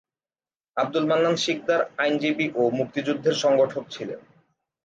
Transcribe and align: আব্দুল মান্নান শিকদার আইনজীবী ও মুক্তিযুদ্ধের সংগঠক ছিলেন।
আব্দুল 0.77 1.05
মান্নান 1.07 1.35
শিকদার 1.35 1.81
আইনজীবী 1.97 2.47
ও 2.55 2.61
মুক্তিযুদ্ধের 2.69 3.35
সংগঠক 3.43 3.83
ছিলেন। 3.89 4.19